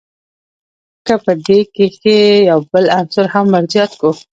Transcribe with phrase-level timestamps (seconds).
[1.05, 2.19] که په دې کښي
[2.51, 4.11] یو بل عنصر هم ور زیات کو.